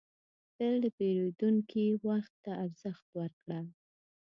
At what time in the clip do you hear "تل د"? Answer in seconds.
0.55-0.85